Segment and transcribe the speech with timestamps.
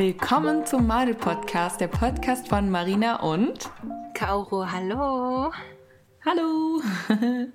[0.00, 3.70] Willkommen zum Made Podcast, der Podcast von Marina und
[4.14, 4.64] Kauro.
[4.64, 5.52] Hallo.
[6.24, 6.80] Hallo.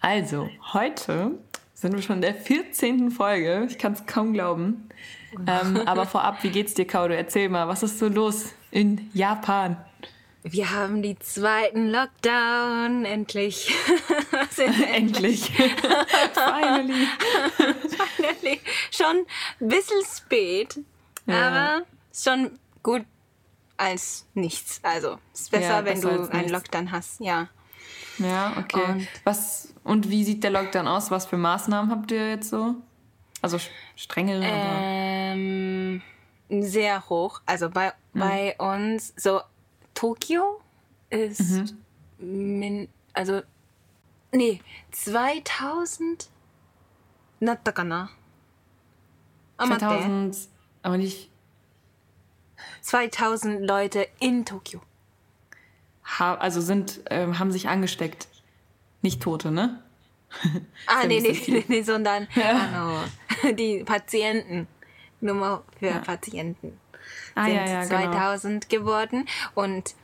[0.00, 1.38] Also, heute
[1.74, 3.10] sind wir schon in der 14.
[3.10, 3.66] Folge.
[3.68, 4.88] Ich kann es kaum glauben.
[5.46, 7.12] Ähm, aber vorab, wie geht's dir, Kauro?
[7.12, 9.76] Erzähl mal, was ist so los in Japan?
[10.42, 13.70] Wir haben die zweiten Lockdown, endlich.
[14.94, 15.52] endlich.
[16.32, 17.06] Finally.
[18.16, 18.60] Finally.
[18.90, 19.26] Schon
[19.60, 20.78] ein bisschen spät,
[21.30, 21.48] ja.
[21.48, 23.04] aber schon gut
[23.76, 24.80] als nichts.
[24.82, 27.48] Also, es ist besser, ja, wenn du einen Lockdown hast, ja.
[28.18, 28.84] Ja, okay.
[28.84, 31.10] Und, Was, und wie sieht der Lockdown aus?
[31.10, 32.74] Was für Maßnahmen habt ihr jetzt so?
[33.42, 33.58] Also
[33.96, 34.42] strengere?
[34.44, 36.02] Ähm,
[36.50, 37.40] sehr hoch.
[37.46, 38.20] Also bei, mhm.
[38.20, 39.40] bei uns so
[39.94, 40.60] Tokio
[41.08, 41.40] ist
[42.18, 42.58] mhm.
[42.58, 43.42] min, also
[44.32, 44.60] nee
[44.92, 46.28] 2000
[47.40, 48.10] natta kana
[49.58, 50.36] 2000
[50.82, 51.30] aber nicht
[52.82, 54.80] 2000 Leute in Tokio
[56.02, 58.28] ha, also sind ähm, haben sich angesteckt
[59.02, 59.82] nicht Tote ne
[60.86, 63.04] ah nee nee, nee nee sondern ja.
[63.44, 64.68] oh, die Patienten
[65.20, 65.98] Nummer für ja.
[65.98, 66.78] Patienten
[67.34, 68.82] ah, sind ja, ja, 2000 genau.
[68.82, 69.28] geworden.
[69.54, 69.94] Und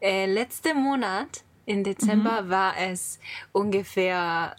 [0.00, 2.50] äh, letzten Monat, im Dezember, mhm.
[2.50, 3.18] war es
[3.52, 4.56] ungefähr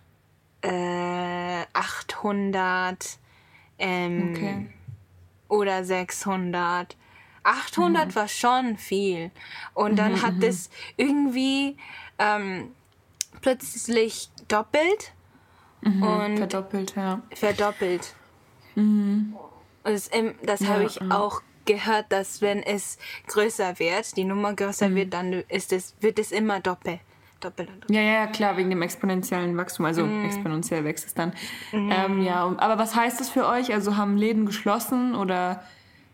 [0.62, 3.18] äh, 800
[3.78, 4.70] ähm, okay.
[5.50, 6.96] Oder 600.
[7.44, 8.16] 800 mhm.
[8.16, 9.32] war schon viel.
[9.74, 11.78] Und dann mhm, hat es irgendwie
[12.18, 12.72] ähm,
[13.42, 15.14] plötzlich doppelt.
[15.82, 17.22] Mhm, und verdoppelt, ja.
[17.34, 18.14] Verdoppelt.
[18.76, 19.36] Mhm.
[19.84, 20.10] Das,
[20.44, 21.12] das ja, habe ich ja.
[21.12, 22.98] auch gehört, dass wenn es
[23.28, 24.96] größer wird, die Nummer größer mhm.
[24.96, 27.00] wird, dann ist es, wird es immer doppelt.
[27.40, 27.90] Doppelt, doppelt.
[27.90, 29.86] Ja, ja, klar, wegen dem exponentiellen Wachstum.
[29.86, 30.26] Also mm.
[30.26, 31.30] exponentiell wächst es dann.
[31.72, 31.92] Mm.
[31.92, 33.74] Ähm, ja, aber was heißt das für euch?
[33.74, 35.64] Also haben Läden geschlossen oder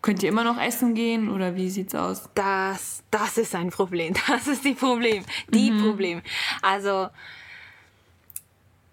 [0.02, 2.30] könnt ihr immer noch essen gehen oder wie sieht's aus?
[2.36, 4.14] Das, das ist ein Problem.
[4.28, 5.24] Das ist die Problem.
[5.50, 5.82] Die mhm.
[5.82, 6.22] Problem.
[6.62, 7.10] Also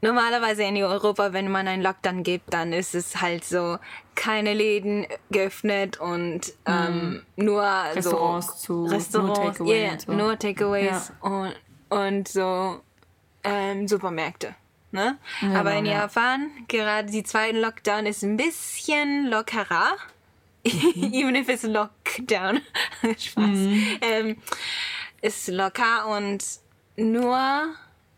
[0.01, 3.79] normalerweise in Europa, wenn man einen Lockdown gibt, dann ist es halt so,
[4.15, 7.45] keine Läden geöffnet und ähm, mm.
[7.45, 10.13] nur Restaurants so zu Restaurants, nur Takeaway yeah, so.
[10.13, 11.31] nur Takeaways ja.
[11.31, 11.55] und,
[11.93, 12.81] und so
[13.45, 14.55] ähm, Supermärkte.
[14.93, 15.19] Ne?
[15.41, 19.97] Ja, Aber in Japan, gerade die zweite Lockdown ist ein bisschen lockerer.
[20.67, 21.13] Mhm.
[21.13, 22.61] Even if it's Lockdown.
[23.03, 23.37] Spaß.
[23.37, 23.99] Mhm.
[24.01, 24.37] Ähm,
[25.23, 26.45] ist locker und
[26.97, 27.69] nur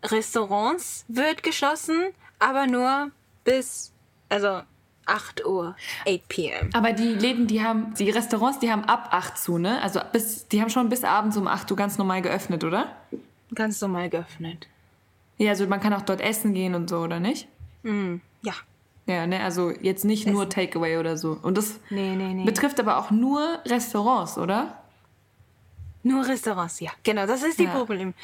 [0.02, 3.10] Restaurants wird geschlossen, aber nur
[3.44, 3.92] bis,
[4.30, 4.62] also
[5.06, 5.76] 8 Uhr,
[6.08, 6.70] 8 p.m.
[6.72, 9.82] Aber die Läden, die haben, die Restaurants, die haben ab 8 zu, ne?
[9.82, 12.96] Also bis, die haben schon bis abends um 8 Uhr ganz normal geöffnet, oder?
[13.54, 14.69] Ganz normal geöffnet.
[15.38, 17.48] Ja, also man kann auch dort essen gehen und so, oder nicht?
[17.82, 18.54] Mm, ja.
[19.06, 20.32] Ja, ne, also jetzt nicht essen.
[20.32, 21.38] nur Takeaway oder so.
[21.42, 22.44] Und das nee, nee, nee.
[22.44, 24.82] betrifft aber auch nur Restaurants, oder?
[26.03, 26.91] Nur Restaurants, ja.
[27.03, 27.75] Genau, das ist die ja.
[27.75, 28.15] Problem.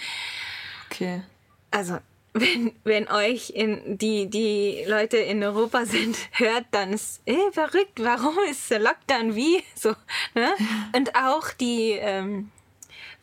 [0.90, 1.22] Okay
[1.70, 1.98] also
[2.32, 7.98] wenn, wenn euch in die, die Leute in Europa sind, hört, dann ist eh verrückt,
[7.98, 9.62] warum ist der Lockdown wie?
[9.74, 9.94] So,
[10.34, 10.52] ne?
[10.96, 12.50] Und auch die ähm,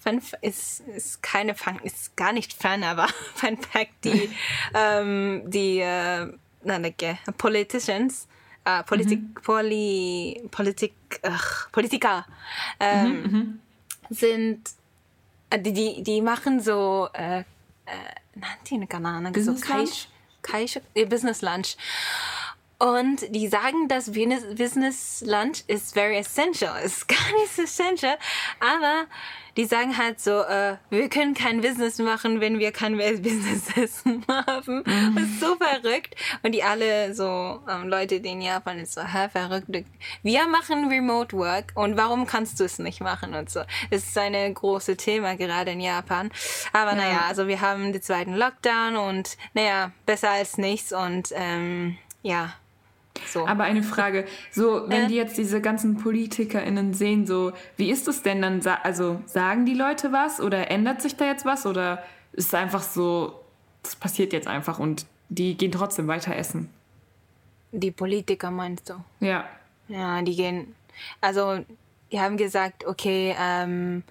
[0.08, 4.30] Fun ist, ist keine Fun, ist gar nicht Fun, aber Fun Fact, die,
[4.74, 6.28] ähm, die äh,
[7.38, 8.28] Politicians,
[8.66, 9.34] äh, Politik, mhm.
[9.36, 12.26] Poli, Politik, ach, Politiker
[12.80, 13.60] ähm, mhm, mhm.
[14.10, 14.62] sind,
[15.50, 17.44] äh, die, die machen so äh, äh,
[19.32, 20.08] Business so Lunch?
[20.42, 20.80] Kaish,
[21.10, 21.76] Business Lunch.
[22.80, 26.80] Und die sagen, dass Business Lunch ist very essential.
[26.84, 28.18] Ist gar nicht so essential,
[28.60, 29.08] aber
[29.58, 34.84] die sagen halt so, äh, wir können kein Business machen, wenn wir kein Business haben.
[34.86, 35.16] Mhm.
[35.16, 36.16] Das ist so verrückt.
[36.44, 39.68] Und die alle so, ähm, Leute, die in Japan ist so, hä, verrückt.
[40.22, 43.62] Wir machen Remote Work und warum kannst du es nicht machen und so.
[43.90, 46.32] Das ist ein großes Thema gerade in Japan.
[46.72, 46.98] Aber ja.
[46.98, 52.54] naja, also wir haben den zweiten Lockdown und naja, besser als nichts und ähm, ja,
[53.26, 53.48] so.
[53.48, 58.08] Aber eine Frage, so wenn äh, die jetzt diese ganzen PolitikerInnen sehen, so wie ist
[58.08, 58.62] es denn dann?
[58.84, 62.04] Also sagen die Leute was oder ändert sich da jetzt was oder
[62.34, 63.40] ist es einfach so,
[63.84, 66.70] das passiert jetzt einfach und die gehen trotzdem weiter essen?
[67.72, 68.94] Die Politiker meinst du?
[69.20, 69.46] Ja.
[69.88, 70.76] Ja, die gehen,
[71.22, 71.60] also
[72.12, 74.04] die haben gesagt, okay, ähm,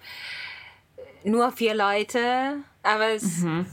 [1.23, 3.65] nur vier Leute, aber es, mhm.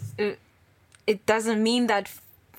[1.06, 2.08] it doesn't mean that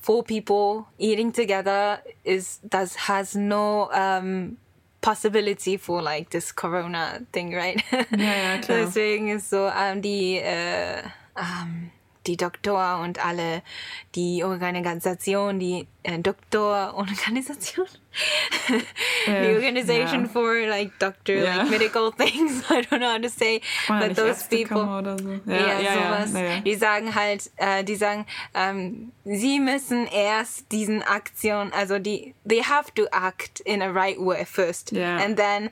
[0.06, 4.58] four people eating together is that has no um,
[5.02, 7.82] possibility for like this Corona thing, right?
[7.90, 8.60] Klar.
[8.68, 11.02] Deswegen ist so ähm, die äh,
[11.36, 11.90] ähm,
[12.28, 13.62] die Doktor und alle
[14.16, 17.88] die Organisation, die äh, Doktororganisation,
[19.26, 20.30] the organization ja.
[20.30, 21.58] for like doctor, Ja.
[21.64, 22.64] like medical things.
[22.70, 25.40] I don't know how to say, War but those Ärztekammer people.
[25.46, 25.52] So.
[25.52, 26.34] Ja, ja, sowas.
[26.34, 26.60] Ja.
[26.62, 32.62] Die sagen halt, äh, die sagen, ähm, sie müssen erst diesen Aktion, also die, they
[32.64, 35.18] have to act in a right way first, Ja.
[35.18, 35.70] and then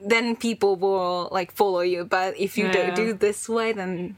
[0.00, 2.04] then people will like follow you.
[2.04, 2.94] But if you Ja, do, ja.
[2.94, 4.16] do this way, then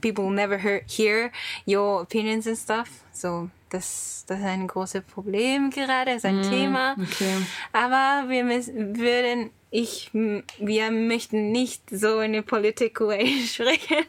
[0.00, 1.30] people will never hear, hear
[1.66, 2.88] your opinions and stuff.
[3.12, 6.94] So das, das ist ein großes Problem gerade, ist ein Thema.
[6.96, 7.36] Mhm, okay.
[7.72, 14.04] Aber wir müssen, würden, ich, wir möchten nicht so in Political Way sprechen.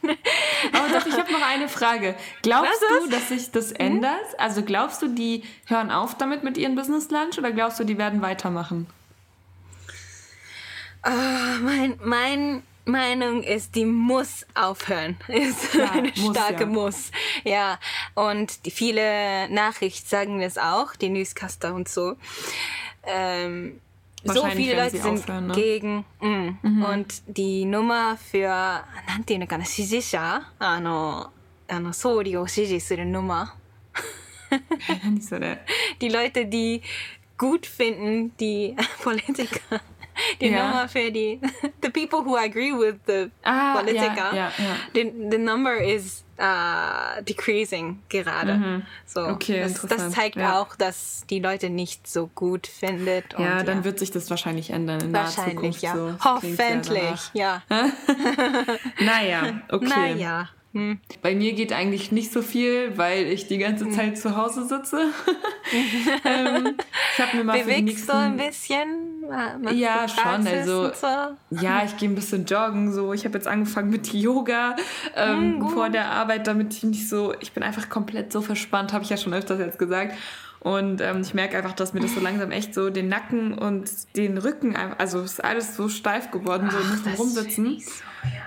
[0.74, 2.16] Aber doch, ich habe noch eine Frage.
[2.42, 4.20] Glaubst Was, du, dass sich das ändert?
[4.38, 7.98] Also glaubst du, die hören auf damit mit ihren Business Lunch oder glaubst du, die
[7.98, 8.88] werden weitermachen?
[11.03, 15.17] Ah, mein, mein Meinung ist, die muss aufhören.
[15.29, 16.67] Ist Klar, eine muss, starke ja.
[16.67, 17.11] Muss.
[17.45, 17.79] Ja,
[18.15, 22.17] und die viele Nachrichten sagen das auch, die Newscaster und so.
[23.05, 23.81] Ähm,
[24.25, 25.55] so Wahrscheinlich viele werden Leute sie sind aufhören, ne?
[25.55, 26.05] gegen.
[26.21, 26.83] Mm.
[26.85, 31.31] Und die Nummer für, なんていうのかな、支持者あの、
[31.69, 33.55] あの総理を支持する Nummer.
[35.05, 35.59] Nicht so der.
[36.01, 36.83] die Leute, die
[37.37, 39.81] gut finden, die Politiker.
[40.42, 40.68] Die Ja.
[40.68, 41.40] Nummer für die,
[41.84, 44.34] the people who agree with the Ah, Politiker.
[44.34, 44.76] ja, ja, ja.
[44.94, 48.84] The, the number is uh, decreasing gerade.
[49.06, 49.34] So, Mhm.
[49.34, 50.60] Okay, das, das zeigt Ja.
[50.60, 53.34] auch, dass die Leute nicht so gut findet.
[53.36, 55.82] Und, Ja, dann wird sich das wahrscheinlich ändern in wahrscheinlich, Zukunft.
[55.82, 55.96] ja.
[55.96, 56.16] So.
[56.24, 57.62] Hoffentlich, ja.
[59.00, 59.88] Naja, okay.
[59.88, 60.50] Naja.
[60.74, 61.00] Hm.
[61.22, 64.98] Bei mir geht eigentlich nicht so viel, weil ich die ganze Zeit zu Hause sitze.
[66.26, 66.76] ähm,
[67.14, 68.08] ich habe mir mal für die Bewegst nächsten...
[68.08, 68.88] du ein bisschen?
[69.62, 71.08] Machst Ja, schon, also- So?
[71.62, 72.92] Ja, ich gehe ein bisschen joggen.
[72.92, 74.76] So, ich habe jetzt angefangen mit Yoga
[75.16, 79.04] ähm, vor der Arbeit, damit ich nicht so, ich bin einfach komplett so verspannt, habe
[79.04, 80.16] ich ja schon öfters jetzt gesagt.
[80.64, 83.90] Und ähm, ich merke einfach, dass mir das so langsam echt so den Nacken und
[84.16, 87.84] den Rücken, einfach- also es ist alles so steif geworden, so nur vom Rumsitzen.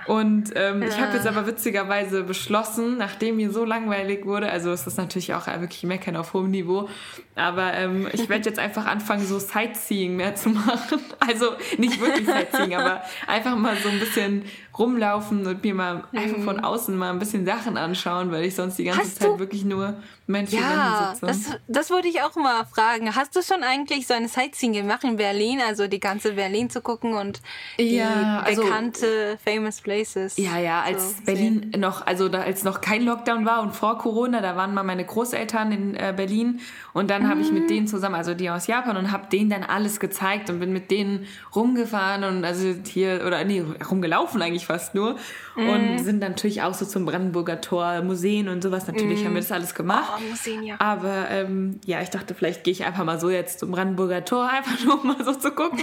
[0.07, 4.87] Und ähm, ich habe jetzt aber witzigerweise beschlossen, nachdem mir so langweilig wurde, also es
[4.87, 6.89] ist natürlich auch wirklich Meckern auf hohem Niveau,
[7.35, 11.01] aber ähm, ich werde jetzt einfach anfangen, so Sightseeing mehr zu machen.
[11.29, 14.45] Also nicht wirklich Sightseeing, aber einfach mal so ein bisschen
[14.79, 18.79] rumlaufen und mir mal einfach von außen mal ein bisschen Sachen anschauen, weil ich sonst
[18.79, 19.95] die ganze Hast Zeit du- wirklich nur
[20.27, 21.27] Menschen Ja, sitze.
[21.27, 23.15] das, das wollte ich auch mal fragen.
[23.15, 26.81] Hast du schon eigentlich so eine Sightseeing gemacht in Berlin, also die ganze Berlin zu
[26.81, 27.41] gucken und
[27.79, 30.37] die Ja, also- bekannte famous places?
[30.37, 33.99] Ja, ja, als so Berlin noch, also da, als noch kein Lockdown war und vor
[33.99, 36.61] Corona, da waren mal meine Großeltern in äh, Berlin
[36.93, 39.63] und dann habe ich mit denen zusammen, also die aus Japan und habe denen dann
[39.63, 44.95] alles gezeigt und bin mit denen rumgefahren und also hier, oder nee, rumgelaufen eigentlich fast
[44.95, 45.17] nur
[45.57, 49.41] und sind dann natürlich auch so zum Brandenburger Tor, Museen und sowas, natürlich haben wir
[49.41, 50.13] das alles gemacht.
[50.19, 50.77] Oh, Museen, ja.
[50.79, 54.49] Aber ähm, ja, ich dachte, vielleicht gehe ich einfach mal so jetzt zum Brandenburger Tor,
[54.51, 55.81] einfach nur um mal so zu gucken,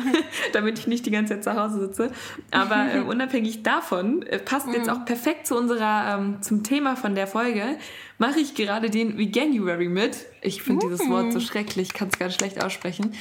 [0.52, 2.10] damit ich nicht die ganze Zeit zu Hause sitze.
[2.50, 7.14] Aber ähm, unabhängig davon, äh, passt jetzt auch perfekt zu unserer, ähm, zum Thema von
[7.14, 7.62] der Folge,
[8.18, 10.26] mache ich gerade den Veganuary mit.
[10.42, 13.14] Ich finde dieses Wort so schrecklich, ich kann es ganz schlecht aussprechen.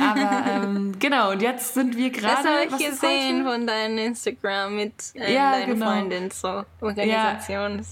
[0.00, 2.48] Aber ähm, genau, und jetzt sind wir Das gerade.
[2.48, 5.86] habe ich gesehen von deinem Instagram mit äh, Ja, deiner genau.
[5.86, 7.82] Freundin, so Organisation.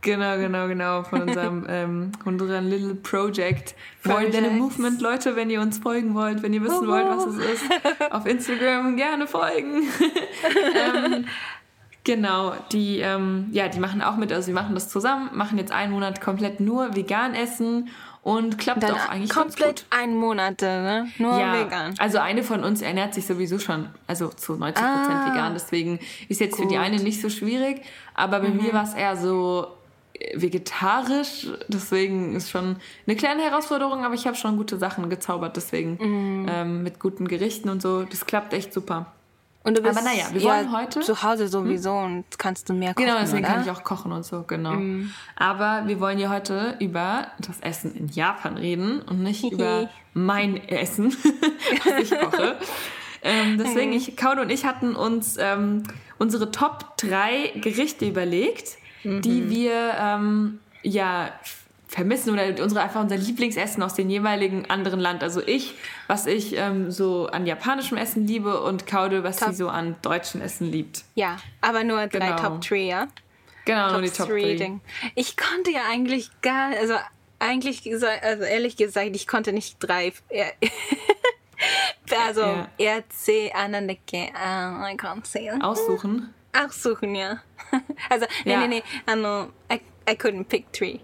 [0.00, 1.02] Genau, genau, genau.
[1.02, 3.74] Von unserem, ähm, unserem Little Project.
[4.04, 4.52] A Projects.
[4.52, 7.64] Movement, Leute, wenn ihr uns folgen wollt, wenn ihr wissen wollt, was es ist,
[8.10, 9.82] auf Instagram gerne folgen.
[10.94, 11.26] ähm,
[12.04, 15.72] genau, die, ähm, ja, die machen auch mit, also wir machen das zusammen, machen jetzt
[15.72, 17.88] einen Monat komplett nur vegan essen
[18.22, 19.98] und klappt Dann auch eigentlich ganz komplett gut.
[19.98, 21.08] ein Monat, ne?
[21.18, 21.94] Nur Ja, vegan.
[21.98, 25.32] also eine von uns ernährt sich sowieso schon, also zu 90 Prozent Ah.
[25.32, 25.54] vegan.
[25.54, 25.98] Deswegen
[26.28, 26.84] ist jetzt für die Gut.
[26.84, 27.82] eine nicht so schwierig.
[28.14, 29.68] Aber bei mir war es eher so
[30.14, 31.46] äh, vegetarisch.
[31.68, 35.56] Deswegen ist schon eine kleine Herausforderung, aber ich habe schon gute Sachen gezaubert.
[35.56, 38.02] Deswegen ähm, mit guten Gerichten und so.
[38.02, 39.06] Das klappt echt super.
[39.64, 42.72] Und du bist Aber naja, wir ja wollen heute- zu Hause sowieso und kannst du
[42.74, 43.54] mehr kochen, Genau, deswegen oder?
[43.54, 44.76] kann ich auch kochen und so, genau.
[45.36, 50.56] Aber wir wollen ja heute über das Essen in Japan reden und nicht über mein
[50.68, 51.12] Essen,
[51.84, 52.56] was ich koche.
[53.22, 55.82] ähm, deswegen, ich, Kaun und ich hatten uns ähm,
[56.18, 61.28] unsere Top 3 Gerichte überlegt, die wir ähm, ja
[61.88, 65.22] vermissen oder unsere einfach unser Lieblingsessen aus dem jeweiligen anderen Land.
[65.22, 65.74] Also ich,
[66.06, 69.48] was ich ähm, so an japanischem Essen liebe und Kaude, was Top.
[69.50, 71.04] sie so an deutschem Essen liebt.
[71.14, 72.36] Ja, aber nur drei Genau.
[72.36, 73.08] Top 3, ja?
[73.64, 74.40] Genau, nur die Top Top 3.
[74.42, 74.80] 3 Ding.
[75.14, 76.94] Ich konnte ja eigentlich gar, also
[77.38, 77.82] eigentlich
[78.22, 80.12] also ehrlich gesagt, ich konnte nicht drei.
[82.26, 82.68] also Ja.
[82.98, 85.62] RC, Anandeke, uh, I can't say it.
[85.62, 86.32] Aussuchen.
[86.52, 87.40] Aussuchen, ja.
[88.08, 88.60] Also, nee, Ja.
[88.60, 91.00] nee, nee, ano, I, I couldn't pick three.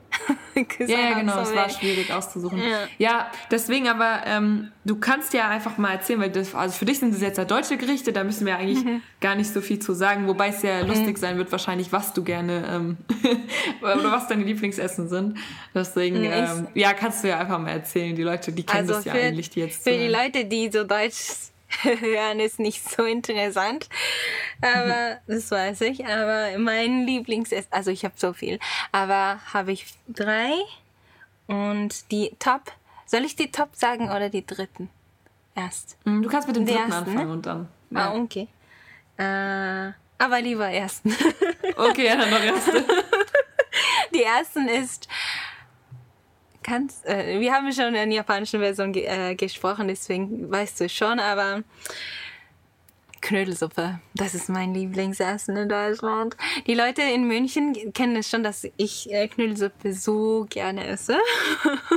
[0.79, 2.59] ja, ja, genau, es war schwierig auszusuchen.
[2.59, 6.85] Ja, ja deswegen aber, ähm, du kannst ja einfach mal erzählen, weil das, also für
[6.85, 9.03] dich sind das jetzt ja deutsche Gerichte, da müssen wir eigentlich mhm.
[9.21, 10.89] gar nicht so viel zu sagen, wobei es ja mhm.
[10.89, 12.97] lustig sein wird, wahrscheinlich, was du gerne, ähm,
[13.83, 15.39] oder was deine Lieblingsessen sind.
[15.75, 16.31] Deswegen, mhm.
[16.33, 18.15] ähm, ja, kannst du ja einfach mal erzählen.
[18.15, 19.83] Die Leute, die kennen also das ja für, eigentlich, die jetzt.
[19.83, 21.53] Für die Leute, die so Deutsch
[22.01, 23.89] hören ist nicht so interessant.
[24.61, 26.07] Aber das weiß ich.
[26.07, 28.59] Aber mein Lieblingsessen, also ich habe so viel,
[28.93, 30.53] aber habe ich drei
[31.47, 32.73] und die Top.
[33.07, 34.89] Soll ich die Top sagen oder die dritten?
[35.55, 35.97] Erst.
[36.05, 37.33] Hm, du kannst mit dem dritten ersten, anfangen ne?
[37.33, 37.69] und dann.
[37.91, 38.11] Ja.
[38.11, 38.49] Ah, okay.
[39.17, 41.15] Äh, aber lieber ersten.
[41.77, 42.85] okay, dann noch erste.
[44.15, 45.09] Die ersten ist
[46.65, 51.21] kannst, äh, wir haben schon in japanischen Version ge äh, gesprochen, deswegen weißt du schon,
[51.21, 51.63] aber
[53.25, 56.37] Knödelsuppe, das ist mein Lieblingsessen in Deutschland.
[56.67, 61.17] Die Leute in München kennen es schon, dass ich äh, Knödelsuppe so gerne esse.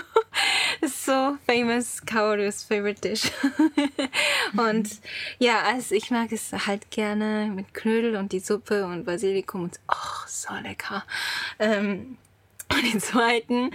[0.82, 3.30] so famous, Kaoru's favorite dish.
[4.58, 4.90] und
[5.38, 9.80] ja, also ich mag es halt gerne mit Knödel und die Suppe und Basilikum und
[9.90, 11.04] oh, so lecker.
[11.60, 12.18] Ähm,
[12.78, 13.72] und die zweiten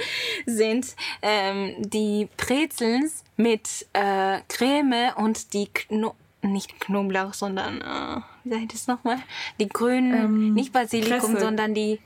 [0.47, 8.51] sind ähm, die Brezels mit äh, Creme und die Kno nicht Knoblauch, sondern äh, wie
[8.51, 9.19] sage ich das nochmal?
[9.61, 11.41] Die grünen, ähm, nicht Basilikum, Kresse.
[11.41, 12.01] sondern die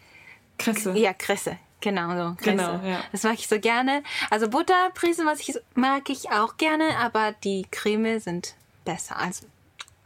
[0.58, 0.92] Kresse.
[0.92, 1.56] Ja, Kresse.
[1.80, 2.34] Genau, so.
[2.36, 2.56] Kresse.
[2.56, 3.00] Genau, ja.
[3.12, 4.02] Das mag ich so gerne.
[4.30, 9.18] Also Butterbresen, was ich mag ich auch gerne, aber die Creme sind besser.
[9.18, 9.46] Also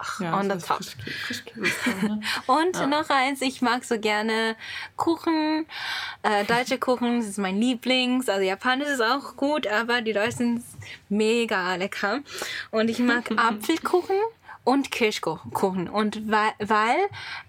[0.02, 0.83] Ach, ja, on the top.
[0.83, 2.21] Frisch, frisch ne?
[2.47, 2.87] Und ja.
[2.87, 4.57] noch eins, ich mag so gerne
[4.97, 5.66] Kuchen.
[6.23, 8.30] Äh, deutsche Kuchen, das ist mein Lieblings.
[8.30, 10.64] Also japanisch ist auch gut, aber die deutschen sind
[11.11, 12.21] mega lecker.
[12.71, 14.16] Und ich mag Apfelkuchen
[14.64, 15.90] und Kirschkuchen.
[15.90, 16.97] Und weil, weil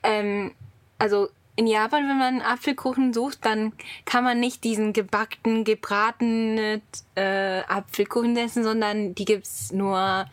[0.03, 0.53] ähm,
[0.97, 1.29] also
[1.61, 3.73] in Japan, wenn man Apfelkuchen sucht, dann
[4.05, 6.81] kann man nicht diesen gebackten, gebratenen
[7.13, 10.25] äh, Apfelkuchen essen, sondern die gibt's nur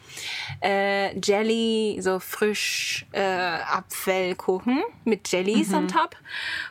[0.63, 5.75] äh, Jelly, so frisch äh, Apfelkuchen mit Jellies mhm.
[5.75, 6.17] on top.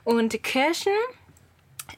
[0.03, 0.97] Und Kirschen,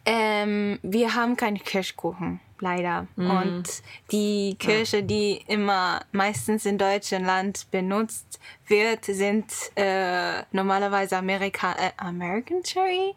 [0.05, 3.07] ähm, wir haben keine Kirschkuchen leider.
[3.15, 3.31] Mhm.
[3.31, 3.63] Und
[4.11, 12.63] die Kirche, die immer meistens in Deutschland benutzt wird, sind äh, normalerweise Amerika äh, American
[12.63, 13.13] Cherry,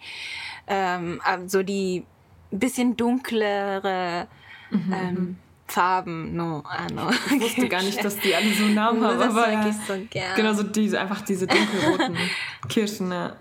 [0.66, 2.04] ähm, also die
[2.50, 4.28] bisschen dunklere
[4.70, 4.92] mhm.
[4.92, 5.36] ähm, mhm.
[5.66, 6.36] Farben.
[6.36, 7.10] No, ah, no.
[7.34, 9.94] Ich wusste gar nicht, dass die alle so Namen haben, aber ja, so
[10.36, 12.16] genau so diese, einfach diese dunkelroten
[12.68, 13.10] Kirschen.
[13.10, 13.36] Ja.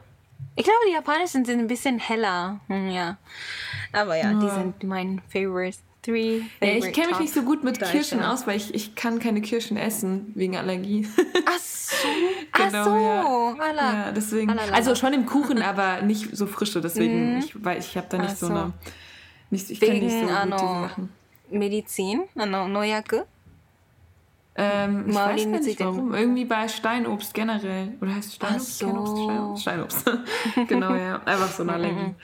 [0.55, 2.59] Ich glaube, die japanischen sind ein bisschen heller.
[2.67, 3.17] Hm, ja.
[3.91, 4.39] Aber ja, ja.
[4.39, 5.77] die sind mein Favorite.
[6.03, 9.19] Three ja, ich kenne mich nicht so gut mit Kirschen aus, weil ich, ich kann
[9.19, 11.07] keine Kirschen essen wegen Allergie.
[11.45, 12.07] Ach so.
[12.53, 12.95] genau, Ach so.
[12.95, 13.75] Ja.
[13.75, 14.57] ja deswegen.
[14.57, 16.81] Also schon im Kuchen, aber nicht so frische.
[16.81, 17.39] Deswegen, mm.
[17.39, 18.47] ich, weil ich habe da nicht so.
[18.47, 18.73] so eine.
[19.51, 21.09] Nicht, ich kenne nicht so gut Sachen.
[21.51, 23.23] Medizin, ano, Noyaku?
[24.55, 26.13] Ähm, ich weiß nicht warum.
[26.13, 27.93] Irgendwie bei Steinobst generell.
[28.01, 28.79] Oder heißt es Steinobst?
[28.79, 29.55] So.
[29.57, 29.61] Steinobst.
[29.61, 30.11] Steinobst.
[30.67, 31.21] genau, ja.
[31.23, 32.15] Einfach so eine Allergie.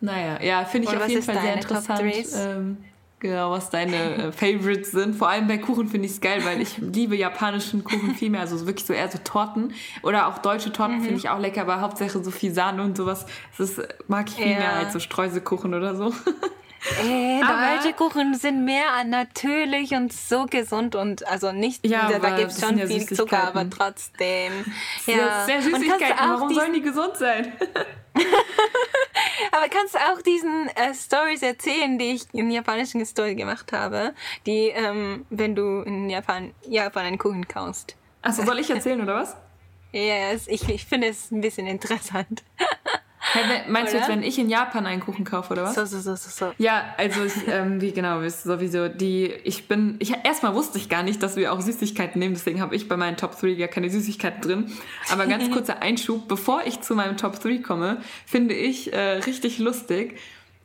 [0.00, 2.02] naja, ja, finde ich auf jeden Fall sehr interessant.
[2.34, 2.76] Ähm,
[3.18, 5.16] Genau, was deine äh, Favorites sind.
[5.16, 8.42] Vor allem bei Kuchen finde ich es geil, weil ich liebe japanischen Kuchen viel mehr.
[8.42, 9.72] Also wirklich so eher so Torten.
[10.02, 11.02] Oder auch deutsche Torten mhm.
[11.02, 13.24] finde ich auch lecker, aber hauptsächlich so viel Sahne und sowas.
[13.56, 14.58] Das ist, mag ich viel ja.
[14.58, 16.12] mehr als so Streuselkuchen oder so.
[17.00, 22.36] Äh, deutsche Kuchen sind mehr natürlich und so gesund und also nicht, ja, da, da
[22.36, 24.64] gibt es schon ja viel Zucker, aber trotzdem.
[25.06, 27.52] Ja, sehr Süßigkeiten, warum sollen die gesund sein?
[29.52, 34.14] Aber kannst du auch diesen äh, Stories erzählen, die ich in japanischen Story gemacht habe,
[34.46, 37.96] die, ähm, wenn du in Japan, Japan einen Kuchen kaufst?
[38.22, 39.36] Achso, soll ich erzählen oder was?
[39.92, 42.42] Ja, yes, ich, ich finde es ein bisschen interessant.
[43.32, 44.00] Hey, meinst oder?
[44.00, 45.74] du jetzt, wenn ich in Japan einen Kuchen kaufe, oder was?
[45.74, 46.30] So, so, so, so.
[46.30, 46.52] so.
[46.58, 51.02] Ja, also ich, ähm, wie genau, sowieso, die, ich bin, ich, erstmal wusste ich gar
[51.02, 53.90] nicht, dass wir auch Süßigkeiten nehmen, deswegen habe ich bei meinen Top 3 ja keine
[53.90, 54.72] Süßigkeiten drin.
[55.10, 59.58] Aber ganz kurzer Einschub, bevor ich zu meinem Top 3 komme, finde ich äh, richtig
[59.58, 60.18] lustig,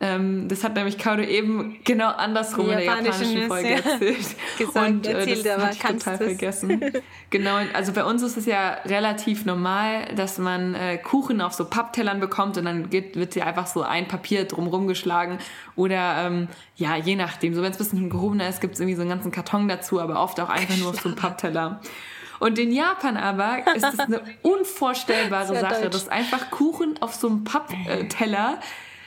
[0.04, 3.76] ähm, das hat nämlich Kaude eben genau andersrum in der japanischen Folge ja.
[3.76, 4.36] erzählt.
[4.58, 6.82] Gesagt, und äh, erzählt, das hatte ich total vergessen.
[7.30, 11.66] genau, also bei uns ist es ja relativ normal, dass man äh, Kuchen auf so
[11.66, 15.38] Papptellern bekommt und dann geht, wird ja einfach so ein Papier drumherum geschlagen
[15.76, 17.54] oder ähm, ja, je nachdem.
[17.54, 20.02] So wenn es ein bisschen gehobener ist, gibt es irgendwie so einen ganzen Karton dazu,
[20.02, 21.80] aber oft auch einfach nur auf so einem Pappteller.
[22.40, 25.94] Und in Japan aber ist es eine unvorstellbare Sache, Deutsch.
[25.94, 28.58] dass einfach Kuchen auf so einem Pappteller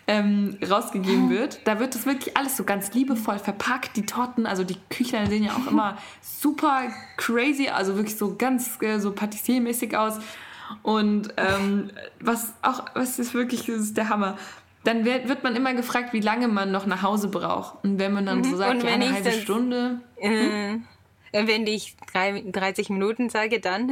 [0.06, 1.60] ähm, rausgegeben wird.
[1.64, 3.96] Da wird das wirklich alles so ganz liebevoll verpackt.
[3.96, 6.82] Die Torten, also die Küchlein sehen ja auch immer super
[7.16, 10.18] crazy, also wirklich so ganz äh, so Patissier-mäßig aus.
[10.82, 14.36] Und ähm, was auch, was ist wirklich, das ist der Hammer.
[14.84, 17.84] dann wird, wird man immer gefragt, wie lange man noch nach Hause braucht.
[17.84, 18.44] Und wenn man dann mhm.
[18.44, 20.00] so sagt, ja, eine halbe Stunde.
[20.18, 20.84] Hm?
[21.34, 23.88] Wenn ich 30 Minuten sage, dann.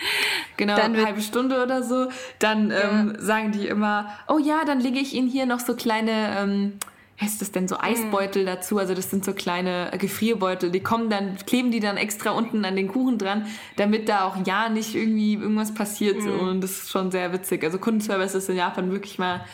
[0.56, 2.08] genau, dann eine halbe Stunde oder so.
[2.38, 3.00] Dann ja.
[3.00, 6.36] ähm, sagen die immer, oh ja, dann lege ich Ihnen hier noch so kleine.
[6.38, 6.78] Ähm,
[7.20, 8.46] heißt das denn so Eisbeutel mhm.
[8.46, 8.78] dazu?
[8.78, 10.70] Also das sind so kleine Gefrierbeutel.
[10.70, 14.36] Die kommen dann, kleben die dann extra unten an den Kuchen dran, damit da auch
[14.46, 16.20] ja nicht irgendwie irgendwas passiert.
[16.20, 16.40] Mhm.
[16.40, 17.64] Und das ist schon sehr witzig.
[17.64, 19.44] Also Kundenservice ist in Japan wirklich mal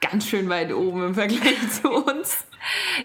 [0.00, 2.44] ganz schön weit oben im Vergleich zu uns.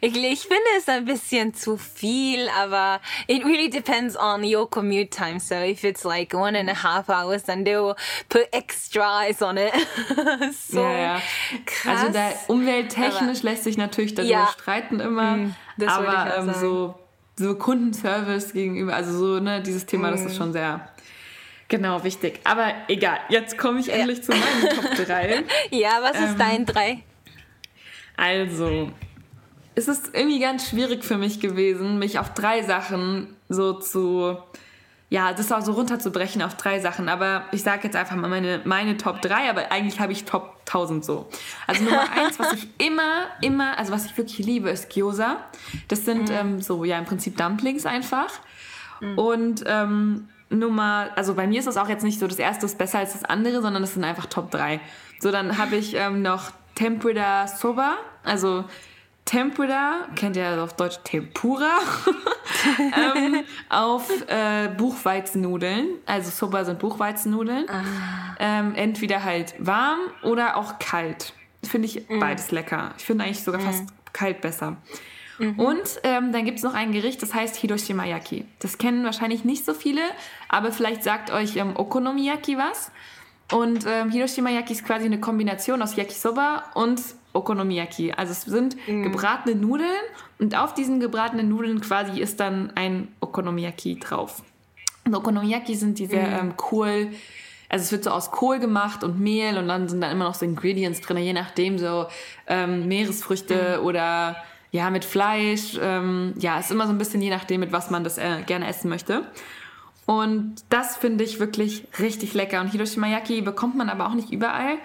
[0.01, 5.09] Ich, ich finde es ein bisschen zu viel, aber it really depends on your commute
[5.09, 5.39] time.
[5.39, 7.95] So if it's like one and a half hours, then they will
[8.29, 9.73] put extra eyes on it.
[10.69, 11.21] so ja, ja.
[11.65, 12.01] krass.
[12.01, 16.95] Also da umwelttechnisch aber, lässt sich natürlich darüber ja, streiten immer, mm, aber ähm, so
[17.37, 20.11] so Kundenservice gegenüber, also so ne dieses Thema, mm.
[20.11, 20.37] das ist mm.
[20.37, 20.89] schon sehr
[21.67, 22.39] Genau, wichtig.
[22.43, 25.43] Aber egal, jetzt komme ich endlich zu meinen Top 3.
[25.71, 27.03] Ja, was ist ähm, dein 3?
[28.17, 28.91] Also,
[29.75, 34.37] es ist irgendwie ganz schwierig für mich gewesen, mich auf drei Sachen so zu,
[35.09, 37.09] ja, das auch so runterzubrechen auf drei Sachen.
[37.09, 40.59] Aber ich sage jetzt einfach mal meine, meine Top 3, aber eigentlich habe ich Top
[40.67, 41.27] 1000 so.
[41.67, 45.37] Also Nummer eins, was ich immer, immer, also was ich wirklich liebe, ist Gyoza.
[45.87, 46.35] Das sind mhm.
[46.35, 48.31] ähm, so, ja, im Prinzip Dumplings einfach.
[49.01, 49.17] Mhm.
[49.17, 52.77] Und ähm, Nummer, also bei mir ist das auch jetzt nicht so, das erste ist
[52.77, 54.79] besser als das andere, sondern es sind einfach Top 3.
[55.19, 58.65] So, dann habe ich ähm, noch Tempura Soba, also
[59.25, 61.79] Tempura, kennt ihr auf Deutsch Tempura,
[62.79, 65.95] ähm, auf äh, Buchweizennudeln.
[66.05, 67.67] Also Soba sind Buchweizennudeln.
[67.67, 68.35] Ah.
[68.39, 71.33] Ähm, entweder halt warm oder auch kalt.
[71.63, 72.19] Finde ich mm.
[72.19, 72.93] beides lecker.
[72.99, 73.65] Ich finde eigentlich sogar mm.
[73.65, 73.83] fast
[74.13, 74.77] kalt besser.
[75.37, 75.59] Mhm.
[75.59, 78.45] Und ähm, dann gibt es noch ein Gericht, das heißt Hiroshima Yaki.
[78.59, 80.01] Das kennen wahrscheinlich nicht so viele,
[80.49, 82.91] aber vielleicht sagt euch ähm, Okonomiyaki was.
[83.51, 87.01] Und ähm, Hiroshima Yaki ist quasi eine Kombination aus Yakisoba und
[87.33, 88.13] Okonomiyaki.
[88.13, 89.03] Also es sind mm.
[89.03, 89.89] gebratene Nudeln
[90.39, 94.41] und auf diesen gebratenen Nudeln quasi ist dann ein Okonomiyaki drauf.
[95.05, 96.39] Und Okonomiyaki sind diese mm.
[96.39, 97.09] ähm, Kohl,
[97.69, 100.33] also es wird so aus Kohl gemacht und Mehl und dann sind da immer noch
[100.33, 102.07] so Ingredients drin, je nachdem so
[102.47, 103.85] ähm, Meeresfrüchte mm.
[103.85, 104.37] oder
[104.75, 105.79] ja mit Fleisch.
[105.81, 108.67] Ähm, ja, ist immer so ein bisschen je nachdem, mit was man das äh, gerne
[108.67, 109.23] essen möchte.
[110.05, 112.61] Und das finde ich wirklich richtig lecker.
[112.61, 114.77] Und Hiroshima Yaki bekommt man aber auch nicht überall.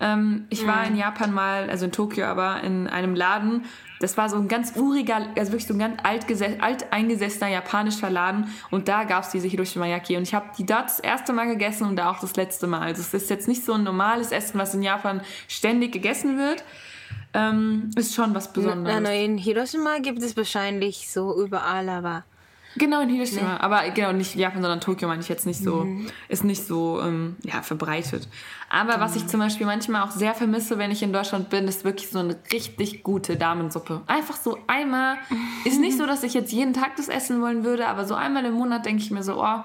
[0.00, 3.66] Ähm, ich war in Japan mal, also in Tokio, aber in einem Laden.
[4.00, 8.48] Das war so ein ganz uriger, also wirklich so ein ganz alteingesessener japanischer Laden.
[8.70, 10.16] Und da gab es diese Hiroshima Yaki.
[10.16, 12.80] Und ich habe die dort das erste Mal gegessen und da auch das letzte Mal.
[12.80, 16.64] Also es ist jetzt nicht so ein normales Essen, was in Japan ständig gegessen wird.
[17.34, 19.00] Ähm, ist schon was Besonderes.
[19.00, 22.24] Na, in Hiroshima gibt es wahrscheinlich so überall, aber
[22.76, 23.54] Genau, in Hiroshima.
[23.54, 23.60] Nee.
[23.60, 26.08] Aber genau, nicht Japan, sondern Tokio meine ich jetzt nicht so, mhm.
[26.28, 28.28] ist nicht so ähm, ja, verbreitet.
[28.70, 29.04] Aber genau.
[29.04, 32.08] was ich zum Beispiel manchmal auch sehr vermisse, wenn ich in Deutschland bin, ist wirklich
[32.08, 34.00] so eine richtig gute Damensuppe.
[34.06, 35.18] Einfach so einmal,
[35.64, 38.44] ist nicht so, dass ich jetzt jeden Tag das essen wollen würde, aber so einmal
[38.46, 39.60] im Monat denke ich mir so, oh,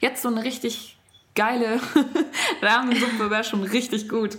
[0.00, 0.98] jetzt so eine richtig
[1.34, 1.80] geile
[2.62, 4.36] Ramensuppe wäre schon richtig gut.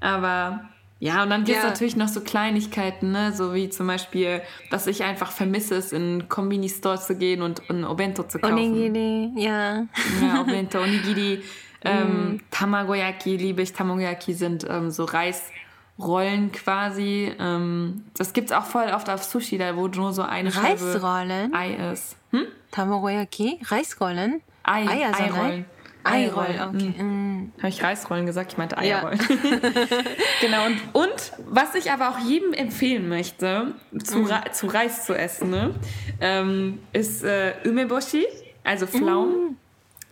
[0.00, 0.68] Aber
[1.04, 1.68] ja, und dann gibt es ja.
[1.68, 3.30] natürlich noch so Kleinigkeiten, ne?
[3.34, 4.40] so wie zum Beispiel,
[4.70, 8.54] dass ich einfach vermisse, es in Kombini-Store zu gehen und ein Obento zu kaufen.
[8.54, 9.84] Onigiri, ja.
[10.22, 11.42] Ja, Obento, Onigiri.
[11.84, 12.40] ähm, mm.
[12.50, 13.74] Tamagoyaki liebe ich.
[13.74, 17.30] Tamagoyaki sind ähm, so Reisrollen quasi.
[17.38, 21.52] Ähm, das gibt es auch voll oft auf Sushi, da wo nur so eine Reisrollen?
[21.52, 22.16] Scheibe Ei ist.
[22.30, 22.46] Hm?
[22.70, 23.60] Tamagoyaki?
[23.62, 24.40] Reisrollen?
[24.62, 25.66] Ei, Eier, Eirollen.
[26.04, 27.02] Eirollen, okay.
[27.02, 27.52] Mhm.
[27.58, 28.52] Habe ich Reisrollen gesagt?
[28.52, 29.18] Ich meinte Eierrollen.
[29.18, 29.70] Ja.
[30.40, 30.66] genau.
[30.66, 34.30] Und, und was ich aber auch jedem empfehlen möchte, zu, mhm.
[34.52, 35.74] zu Reis zu essen, ne,
[36.20, 38.26] ähm, ist äh, Umeboshi,
[38.62, 39.48] also Pflaumen.
[39.50, 39.56] Mhm.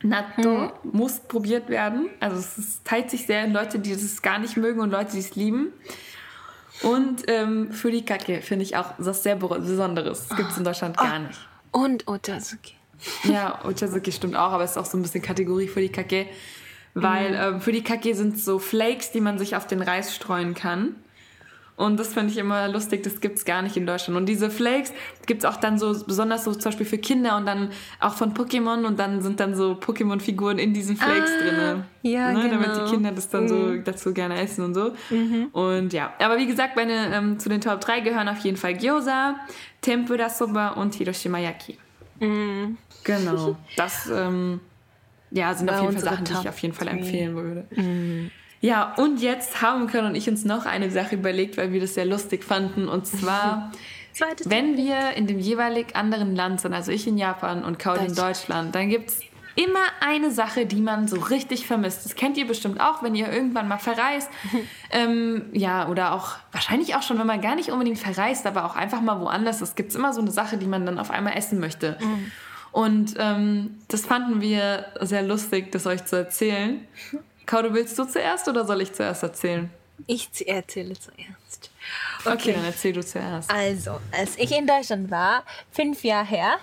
[0.05, 0.91] Natto mhm.
[0.93, 2.11] muss probiert werden.
[2.19, 5.13] Also es, es teilt sich sehr in Leute, die das gar nicht mögen und Leute,
[5.13, 5.73] die es lieben.
[6.83, 10.27] Und ähm, für die Kacke finde ich auch was sehr Besonderes.
[10.29, 11.05] Das gibt es in Deutschland oh.
[11.05, 11.39] gar nicht.
[11.71, 12.75] Und Otazuki.
[13.25, 16.27] Ja, Ochazuki stimmt auch, aber es ist auch so ein bisschen Kategorie für die Kake.
[16.95, 17.55] Weil mhm.
[17.55, 20.97] ähm, für die Kake sind so Flakes, die man sich auf den Reis streuen kann.
[21.75, 24.17] Und das finde ich immer lustig, das gibt es gar nicht in Deutschland.
[24.17, 24.93] Und diese Flakes
[25.27, 28.35] gibt es auch dann so, besonders so zum Beispiel für Kinder und dann auch von
[28.35, 31.85] Pokémon und dann sind dann so Pokémon-Figuren in diesen Flakes ah, drin.
[32.03, 32.63] Ja, ne, genau.
[32.63, 33.49] Damit die Kinder das dann mhm.
[33.49, 34.93] so dazu gerne essen und so.
[35.11, 35.49] Mhm.
[35.53, 38.75] Und ja, aber wie gesagt, meine, ähm, zu den Top 3 gehören auf jeden Fall
[38.75, 39.37] Gyoza,
[39.81, 41.79] Tempura Soba und Hiroshima Yaki.
[42.21, 42.77] Mhm.
[43.05, 43.57] Genau.
[43.77, 44.61] Das ähm,
[45.31, 47.67] ja, sind Bei auf jeden Fall Sachen, die ich auf jeden Fall empfehlen würde.
[47.75, 48.31] Mhm.
[48.61, 51.95] Ja, und jetzt haben Können und ich uns noch eine Sache überlegt, weil wir das
[51.95, 52.87] sehr lustig fanden.
[52.87, 53.73] Und zwar,
[54.45, 58.15] wenn wir in dem jeweilig anderen Land sind, also ich in Japan und Kaudi in
[58.15, 59.21] Deutschland, dann gibt es
[59.57, 62.05] immer eine Sache, die man so richtig vermisst.
[62.05, 64.31] Das kennt ihr bestimmt auch, wenn ihr irgendwann mal verreist.
[64.91, 68.77] ähm, ja, oder auch wahrscheinlich auch schon, wenn man gar nicht unbedingt verreist, aber auch
[68.77, 71.37] einfach mal woanders ist, gibt es immer so eine Sache, die man dann auf einmal
[71.37, 71.99] essen möchte.
[72.01, 72.31] Mhm.
[72.73, 76.87] Und ähm, das fanden wir sehr lustig, das euch zu erzählen.
[77.47, 79.71] Kaudo, willst du zuerst oder soll ich zuerst erzählen?
[80.07, 81.71] Ich erzähle zuerst.
[82.21, 82.35] Okay.
[82.35, 83.51] okay, dann erzähl du zuerst.
[83.51, 86.55] Also, als ich in Deutschland war, fünf Jahre her,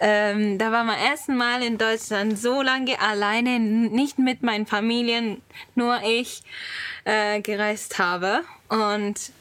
[0.00, 5.42] ähm, da war mein erstes Mal in Deutschland so lange alleine, nicht mit meinen Familien,
[5.74, 6.42] nur ich
[7.04, 8.42] äh, gereist habe.
[8.68, 9.32] Und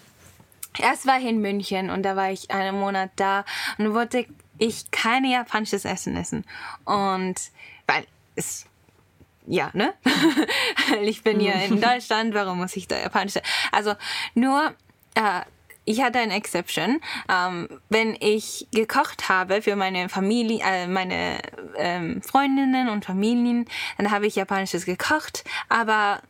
[0.79, 3.43] erst war ich in München und da war ich einen Monat da
[3.77, 4.25] und wollte
[4.57, 6.45] ich keine japanisches Essen essen.
[6.85, 7.35] Und
[7.87, 8.65] weil es
[9.47, 9.93] ja, ne?
[11.03, 13.41] ich bin ja in Deutschland, warum muss ich da japanische?
[13.71, 13.93] Also
[14.33, 14.73] nur,
[15.15, 15.41] äh,
[15.85, 16.99] ich hatte eine Exception.
[17.29, 21.39] Ähm, wenn ich gekocht habe für meine Familie, äh, meine
[21.77, 26.21] ähm, Freundinnen und Familien, dann habe ich japanisches gekocht, aber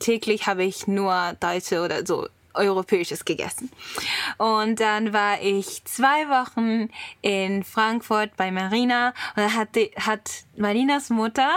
[0.00, 3.70] täglich habe ich nur deutsche oder so Europäisches gegessen.
[4.38, 6.88] Und dann war ich zwei Wochen
[7.20, 11.50] in Frankfurt bei Marina und da hatte, hat Marinas Mutter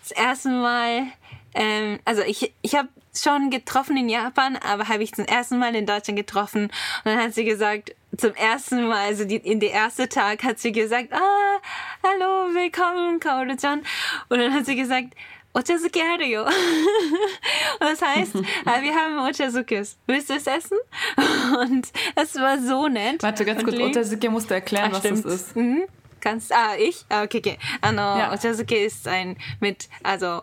[0.00, 1.06] das erste Mal,
[1.54, 5.74] ähm, also ich, ich habe schon getroffen in Japan, aber habe ich zum ersten Mal
[5.74, 6.72] in Deutschland getroffen und
[7.04, 10.72] dann hat sie gesagt, zum ersten Mal, also die, in der erste Tag hat sie
[10.72, 11.60] gesagt, ah,
[12.02, 13.82] hallo, willkommen, Kaoru-chan.
[14.28, 15.14] Und dann hat sie gesagt,
[15.56, 19.96] Ochazuke haru Und das heißt, äh, wir haben Ochazukes.
[20.06, 20.76] Willst du es essen?
[21.60, 23.22] Und es war so nett.
[23.22, 25.24] Warte, ganz kurz, Ochazuke musst du erklären, ah, was stimmt.
[25.24, 25.56] das ist.
[25.56, 25.84] Mhm.
[26.20, 27.06] Kannst, ah, ich?
[27.08, 27.58] Ah, okay, okay.
[27.80, 28.32] Ano, ja.
[28.32, 30.42] Ochazuke ist ein mit, also,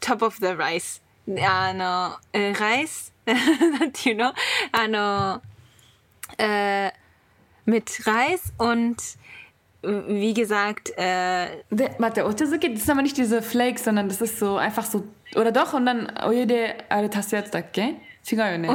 [0.00, 1.02] top of the rice.
[1.26, 3.12] Ano, äh, Reis,
[4.04, 4.32] you know,
[4.72, 5.40] ano,
[6.38, 6.90] äh,
[7.64, 8.96] mit Reis und
[9.81, 11.63] wie gesagt, äh,
[11.97, 15.03] Warte, Ochazuke, das sind aber nicht diese Flakes, sondern das ist so einfach so,
[15.35, 15.73] oder doch?
[15.73, 18.67] Und dann, oye de, あれ足すやつだっけ違うよね。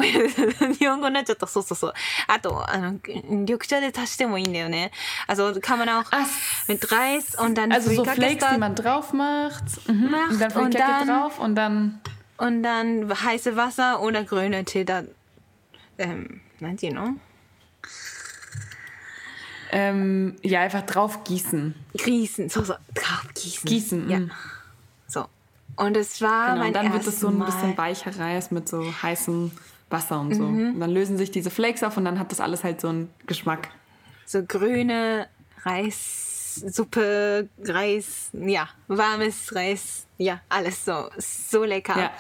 [0.79, 1.47] 日本語になっちゃった。
[1.47, 1.93] そうそうそう。
[2.27, 2.99] あと、あの、
[3.29, 4.93] 緑茶で足してもいいんだよね。
[5.29, 6.27] Also kann man auch Ach,
[6.69, 9.65] mit Reis und dann Also so Flakes, die man drauf macht.
[9.89, 10.11] Mhm.
[10.11, 12.01] macht und dann Frikake drauf und dann...
[12.39, 15.03] Und dann heiße Wasser oder grüne Tee da...
[15.99, 17.11] Ähm, meint ihr noch?
[19.72, 21.76] Ähm, ja, einfach drauf gießen.
[21.94, 23.66] Gießen, so, so, drauf gießen.
[23.66, 24.20] Gießen, ja.
[24.20, 24.32] Mm.
[25.08, 25.26] So.
[25.76, 28.68] Und es war genau, mein und dann wird es so ein bisschen weicher Reis mit
[28.68, 29.52] so heißem
[29.90, 30.44] Wasser und so.
[30.44, 30.74] Mhm.
[30.76, 33.10] Und dann lösen sich diese Flakes auf und dann hat das alles halt so einen
[33.26, 33.70] Geschmack.
[34.26, 35.28] So grüne
[36.64, 41.98] Reissuppe, Reis, ja, warmes Reis, ja, alles so, so lecker.
[41.98, 42.12] Ja.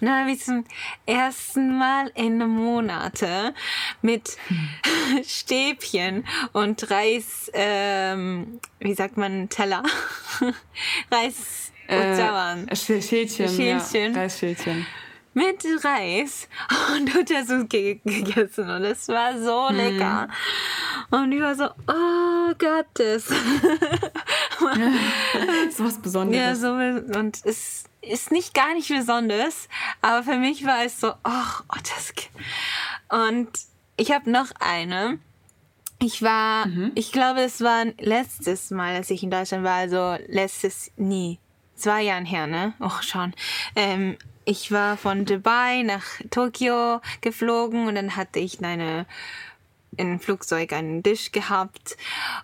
[0.00, 0.64] Und dann habe ich zum
[1.06, 3.54] ersten Mal in Monate
[4.02, 4.36] mit
[5.26, 9.82] Stäbchen und Reis, ähm, wie sagt man, Teller?
[11.10, 14.14] Reis, äh, Schälchen, Schälchen.
[14.14, 14.86] Ja, Reisschälchen
[15.36, 16.48] mit Reis
[16.94, 19.76] und Ochazuke gegessen und es war so hm.
[19.76, 20.28] lecker.
[21.10, 23.28] Und ich war so, oh Gottes.
[23.28, 23.34] so
[25.84, 26.38] was Besonderes.
[26.38, 26.72] Ja, so,
[27.18, 29.68] und es ist nicht gar nicht besonders,
[30.00, 32.28] aber für mich war es so, oh, Ochazuke.
[33.10, 33.50] Und
[33.98, 35.18] ich habe noch eine.
[35.98, 36.92] Ich war, mhm.
[36.94, 41.38] ich glaube, es war letztes Mal, als ich in Deutschland war, also letztes, nie,
[41.74, 42.72] zwei Jahren her, ne?
[42.80, 43.34] Och, schon.
[43.74, 44.16] Ähm,
[44.46, 49.04] ich war von Dubai nach Tokio geflogen und dann hatte ich eine
[49.96, 51.96] im Flugzeug einen Tisch gehabt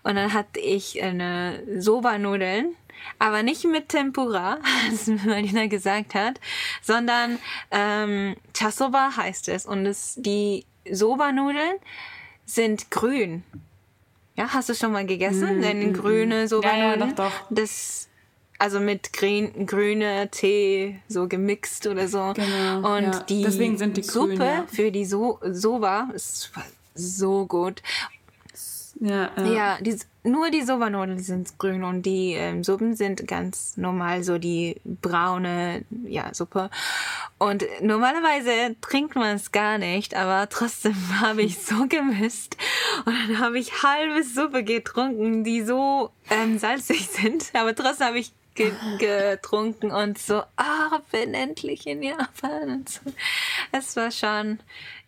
[0.02, 2.74] und dann hatte ich eine Soba-Nudeln,
[3.18, 4.58] aber nicht mit Tempura,
[4.90, 6.40] was Marina gesagt hat,
[6.82, 7.38] sondern
[7.70, 11.76] ähm, Chasoba heißt es und es, die Soba-Nudeln
[12.46, 13.44] sind grün.
[14.34, 15.58] Ja, hast du schon mal gegessen?
[15.58, 17.00] Mm, Denn grüne Soba-Nudeln.
[17.00, 17.46] Ja, ja, doch, doch.
[17.50, 18.08] Das
[18.62, 22.32] also mit grün, grüner Tee so gemixt oder so.
[22.32, 23.22] Genau, und ja.
[23.28, 24.66] die, Deswegen sind die Suppe grün, ja.
[24.68, 26.52] für die so Soba ist
[26.94, 27.82] so gut.
[29.00, 29.52] Ja, ja.
[29.52, 34.38] ja die, nur die Soba-Nudeln sind grün und die ähm, Suppen sind ganz normal, so
[34.38, 36.70] die braune ja, Suppe.
[37.38, 42.56] Und normalerweise trinkt man es gar nicht, aber trotzdem habe ich so gemisst.
[43.06, 48.20] Und dann habe ich halbe Suppe getrunken, die so ähm, salzig sind, aber trotzdem habe
[48.20, 52.70] ich getrunken und so, ah, bin endlich in Japan.
[52.70, 53.00] Und so.
[53.72, 54.60] Es war schon,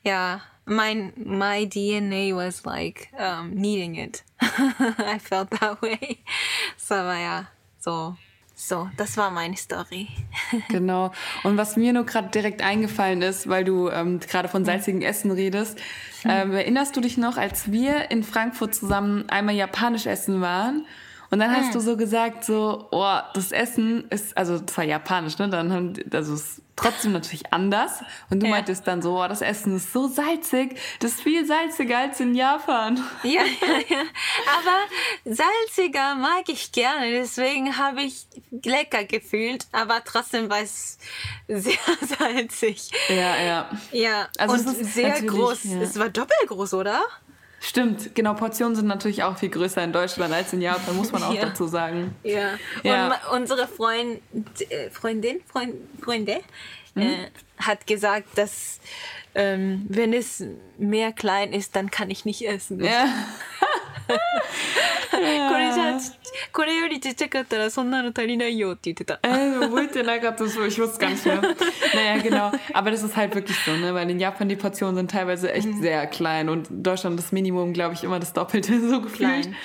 [0.02, 4.24] ja, mein, my DNA was like um, needing it.
[4.40, 6.18] I felt that way.
[6.76, 7.46] So, aber ja,
[7.78, 8.16] so.
[8.56, 10.08] So, das war meine Story.
[10.68, 11.10] genau.
[11.42, 15.32] Und was mir nur gerade direkt eingefallen ist, weil du ähm, gerade von salzigen Essen
[15.32, 15.76] redest,
[16.24, 20.86] ähm, erinnerst du dich noch, als wir in Frankfurt zusammen einmal japanisch essen waren?
[21.34, 25.36] Und dann hast du so gesagt, so, oh, das Essen ist, also das war japanisch,
[25.38, 25.48] ne?
[25.48, 28.02] Dann haben, also es ist trotzdem natürlich anders.
[28.30, 28.52] Und du Ja.
[28.52, 32.36] meintest dann so, oh, das Essen ist so salzig, das ist viel salziger als in
[32.36, 33.02] Japan.
[33.24, 34.02] Ja, ja, ja.
[34.58, 38.26] Aber salziger mag ich gerne, deswegen habe ich
[38.64, 40.98] lecker gefühlt, aber trotzdem war es
[41.48, 41.72] sehr
[42.18, 42.90] salzig.
[43.08, 43.70] Ja, ja.
[43.90, 45.64] Ja, Also und sehr groß.
[45.64, 45.80] ja.
[45.80, 47.02] Es war doppelt groß, oder?
[47.66, 51.22] Stimmt, genau, Portionen sind natürlich auch viel größer in Deutschland als in Japan, muss man
[51.22, 51.46] auch Ja.
[51.46, 52.14] dazu sagen.
[52.22, 52.58] Ja.
[52.82, 53.06] Ja.
[53.30, 54.20] Und unsere Freund,
[54.68, 56.40] äh, Freundin, Freund, Freunde
[56.96, 57.02] Mhm.
[57.02, 57.16] äh,
[57.58, 58.78] hat gesagt, dass
[59.34, 60.44] ähm, wenn es
[60.78, 62.84] mehr klein ist, dann kann ich nicht essen.
[62.84, 63.06] Ja.
[65.23, 66.11] これ じゃあち
[66.51, 69.19] これよりちっちゃかったらそんなの足りないよって言ってた。
[69.23, 71.41] Äh, wollte da gerade so, ich wusste gar nicht mehr.
[71.93, 72.51] Naja, genau.
[72.73, 73.93] Aber das ist halt wirklich so, ne?
[73.93, 75.81] Weil in Japan die Portionen sind teilweise echt Mhm.
[75.81, 79.29] sehr klein und in Deutschland das Minimum, glaube ich, immer das Doppelte so gefühlt.
[79.43, 79.55] Klein.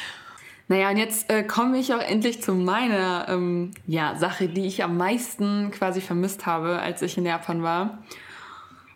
[0.68, 4.83] Naja, und jetzt äh, komme ich auch endlich zu meiner ähm, ja, Sache, die ich
[4.83, 8.03] am meisten quasi vermisst habe, als ich in Japan war.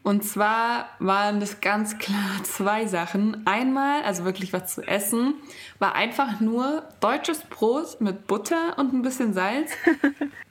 [0.04, 3.42] Und zwar waren das ganz klar zwei Sachen.
[3.46, 5.36] Einmal, also wirklich was zu essen,
[5.80, 9.72] war einfach nur deutsches Brot mit Butter und ein bisschen Salz.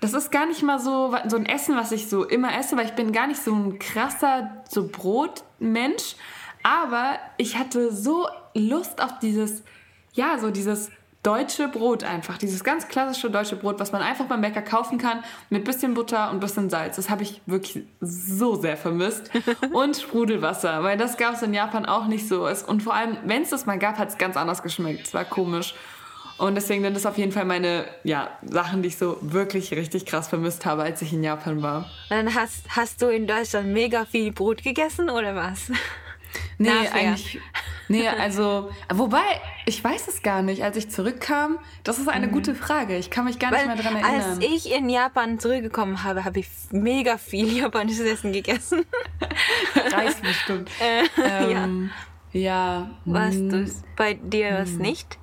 [0.00, 2.86] Das ist gar nicht mal so, so ein Essen, was ich so immer esse, weil
[2.86, 6.16] ich bin gar nicht so ein krasser so Brotmensch.
[6.64, 9.62] Aber ich hatte so Lust auf dieses,
[10.12, 10.90] ja, so dieses
[11.22, 12.36] deutsche Brot einfach.
[12.36, 16.30] Dieses ganz klassische deutsche Brot, was man einfach beim Bäcker kaufen kann, mit bisschen Butter
[16.30, 16.96] und bisschen Salz.
[16.96, 19.30] Das habe ich wirklich so sehr vermisst.
[19.72, 22.48] Und Sprudelwasser, weil das gab es in Japan auch nicht so.
[22.66, 25.06] Und vor allem, wenn es das mal gab, hat es ganz anders geschmeckt.
[25.06, 25.74] Es war komisch.
[26.38, 30.06] Und deswegen sind das auf jeden Fall meine ja, Sachen, die ich so wirklich richtig
[30.06, 31.88] krass vermisst habe, als ich in Japan war.
[32.08, 35.70] Dann hast, hast du in Deutschland mega viel Brot gegessen oder was?
[36.62, 36.94] Nee, Nachher.
[36.94, 37.40] eigentlich.
[37.88, 39.20] Nee, also, wobei,
[39.66, 40.62] ich weiß es gar nicht.
[40.64, 42.96] Als ich zurückkam, das ist eine gute Frage.
[42.96, 43.68] Ich kann mich gar nicht Mhm.
[43.68, 44.30] Weil mehr dran erinnern.
[44.30, 48.84] als ich in Japan zurückgekommen habe, habe ich mega viel japanisches Essen gegessen.
[49.92, 50.70] Reis bestimmt.
[51.22, 51.90] ähm,
[52.32, 52.90] ja.
[53.04, 55.18] Was mm, du bei dir was nicht?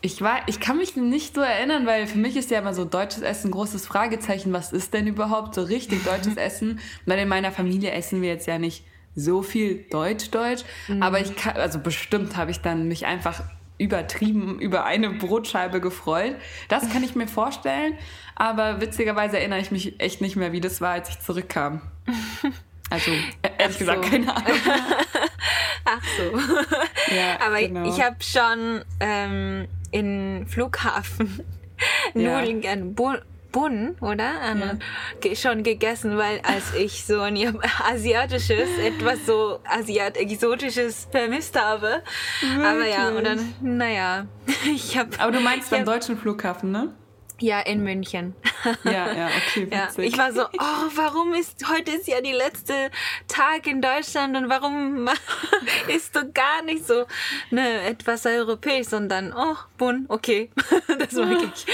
[0.00, 2.84] Ich, war, ich kann mich nicht so erinnern, weil für mich ist ja immer so
[2.84, 4.52] deutsches Essen ein großes Fragezeichen.
[4.52, 6.80] Was ist denn überhaupt so richtig deutsches Essen?
[7.06, 8.84] Weil in meiner Familie essen wir jetzt ja nicht
[9.16, 10.62] so viel Deutsch-Deutsch.
[11.00, 13.42] Aber ich kann, also bestimmt habe ich dann mich einfach
[13.78, 16.36] übertrieben über eine Brotscheibe gefreut.
[16.68, 17.94] Das kann ich mir vorstellen.
[18.34, 21.80] Aber witzigerweise erinnere ich mich echt nicht mehr, wie das war, als ich zurückkam.
[22.88, 23.10] Also,
[23.42, 24.10] ehrlich Ach gesagt, so.
[24.12, 24.46] keine Ahnung.
[25.84, 26.38] Ach so.
[27.16, 27.88] Ja, Aber genau.
[27.88, 31.40] ich habe schon ähm, in Flughafen
[32.14, 32.40] Ja.
[32.40, 33.18] Nudeln Bu-
[33.56, 34.38] Bun, oder?
[34.42, 34.80] An,
[35.22, 37.36] ge schon gegessen, weil als ich so ein
[37.90, 42.02] asiatisches, etwas so asiat exotisches vermisst habe.
[42.62, 44.26] Aber ja, und dann, naja,
[44.66, 45.78] ich habe Aber du meinst Ja.
[45.78, 46.94] beim deutschen Flughafen, ne?
[47.38, 48.34] ja in München.
[48.84, 52.90] Ja, ja, okay, Ja, ich war so, oh, warum ist heute ist ja die letzte
[53.28, 55.08] Tag in Deutschland und warum
[55.88, 57.04] isst du gar nicht so
[57.50, 60.50] ne, etwas europäisch, sondern oh, Bun, okay,
[60.98, 61.66] das mag ich.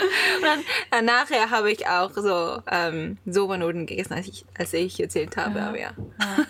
[0.00, 0.60] Und dann
[0.90, 5.62] äh, nachher habe ich auch so ähm, Sobernoten gegessen, als ich, als ich erzählt habe,
[5.62, 5.90] aber ja.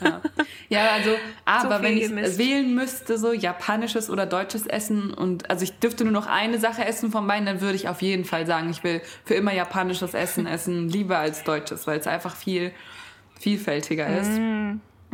[0.00, 0.20] Ja,
[0.68, 1.10] ja also,
[1.44, 2.38] aber wenn ich gemischt.
[2.38, 6.84] wählen müsste, so japanisches oder deutsches Essen und also ich dürfte nur noch eine Sache
[6.84, 10.14] essen von beiden, dann würde ich auf jeden Fall sagen, ich will für immer japanisches
[10.14, 12.72] Essen essen, lieber als deutsches, weil es einfach viel
[13.38, 14.38] vielfältiger ist.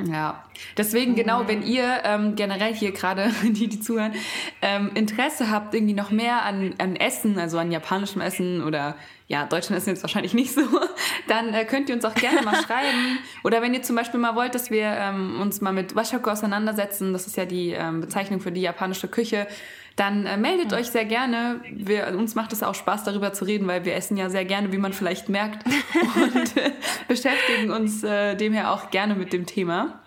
[0.05, 0.45] Ja,
[0.77, 4.13] deswegen genau, wenn ihr ähm, generell hier gerade, die, die zuhören,
[4.61, 8.97] ähm, Interesse habt, irgendwie noch mehr an, an Essen, also an japanischem Essen oder
[9.29, 10.61] ja, deutschen Essen jetzt wahrscheinlich nicht so,
[11.29, 13.19] dann äh, könnt ihr uns auch gerne mal schreiben.
[13.43, 17.13] Oder wenn ihr zum Beispiel mal wollt, dass wir ähm, uns mal mit Washoku auseinandersetzen,
[17.13, 19.49] das ist ja die ähm, Bezeichnung für die japanische Küche,
[19.97, 21.61] dann äh, meldet euch sehr gerne.
[21.73, 24.71] Wir, uns macht es auch Spaß, darüber zu reden, weil wir essen ja sehr gerne,
[24.71, 25.65] wie man vielleicht merkt.
[26.17, 26.73] Und äh,
[27.09, 30.01] beschäftigen uns äh, demher auch gerne mit dem Thema.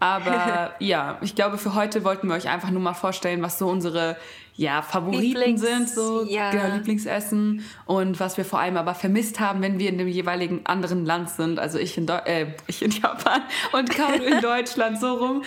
[0.00, 3.68] Aber ja, ich glaube, für heute wollten wir euch einfach nur mal vorstellen, was so
[3.68, 4.16] unsere
[4.54, 6.50] ja, Favoriten Lieblings- sind, so ja.
[6.50, 10.66] genau, Lieblingsessen und was wir vor allem aber vermisst haben, wenn wir in dem jeweiligen
[10.66, 11.58] anderen Land sind.
[11.58, 15.42] Also ich in, Deu äh, ich in Japan und Kaum in Deutschland so rum.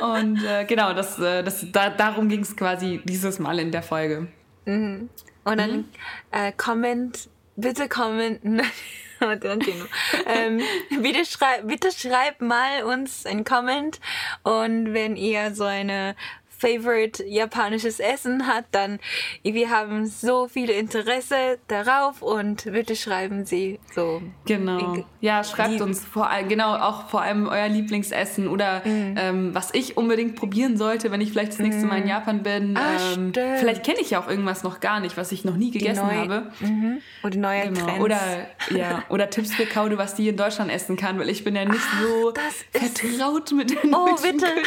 [0.00, 3.82] Und äh, genau, das, äh, das, da, darum ging es quasi dieses Mal in der
[3.82, 4.28] Folge.
[4.66, 5.08] Und
[5.44, 5.84] dann
[6.30, 8.40] äh, comment, bitte comment.
[9.20, 9.84] Warte, dann Tino.
[10.26, 10.62] ähm,
[11.02, 14.00] bitte, schrei bitte schreibt mal uns ein Comment
[14.44, 16.16] und wenn ihr so eine
[16.60, 18.98] favorite japanisches Essen hat, dann
[19.42, 24.22] wir haben so viel Interesse darauf und bitte schreiben Sie so.
[24.46, 25.04] Genau.
[25.20, 29.14] Ja, schreibt uns vor allem, genau, auch vor allem euer Lieblingsessen oder mm.
[29.16, 32.08] ähm, was ich unbedingt probieren sollte, wenn ich vielleicht das nächste Mal in mm.
[32.08, 32.76] Japan bin.
[32.76, 35.70] Ah, ähm, vielleicht kenne ich ja auch irgendwas noch gar nicht, was ich noch nie
[35.70, 36.52] gegessen neu, habe.
[36.60, 37.00] Mhm.
[37.22, 37.84] Oder neue genau.
[37.86, 38.00] Trends.
[38.00, 38.20] Oder,
[38.70, 41.64] ja, oder Tipps für Kaude, was die in Deutschland essen kann, weil ich bin ja
[41.64, 42.32] nicht ah, so
[42.72, 44.46] vertraut mit der oh, bitte.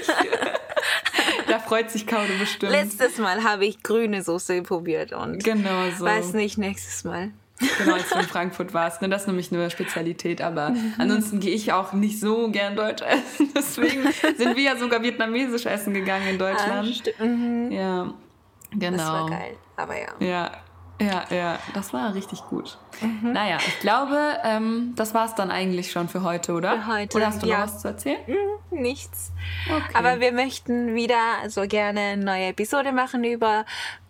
[1.47, 2.72] Da freut sich Kaude bestimmt.
[2.72, 6.06] Letztes Mal habe ich grüne Soße probiert und genau so.
[6.06, 7.32] weiß nicht nächstes Mal.
[7.78, 9.02] Genau, als du in Frankfurt warst.
[9.02, 9.10] Ne?
[9.10, 10.41] Das ist nämlich eine Spezialität.
[10.41, 10.93] Aber mhm.
[10.98, 13.52] ansonsten gehe ich auch nicht so gern Deutsch essen.
[13.56, 14.04] Deswegen
[14.38, 17.13] sind wir ja sogar vietnamesisch essen gegangen in Deutschland.
[17.19, 17.72] Ah, mhm.
[17.72, 18.13] Ja,
[18.72, 18.98] genau.
[18.98, 20.08] Das war geil, aber ja.
[20.19, 20.52] Ja,
[21.01, 22.77] ja, ja, das war richtig gut.
[23.01, 23.34] Mhm.
[23.34, 26.73] Naja, ich glaube, ähm, das war es dann eigentlich schon für heute, oder?
[26.73, 27.17] Für heute.
[27.17, 27.58] Oder hast du ja.
[27.58, 28.19] noch was zu erzählen?
[28.27, 29.32] Mhm, nichts.
[29.67, 29.93] Okay.
[29.93, 33.65] Aber wir möchten wieder so gerne eine neue Episode machen über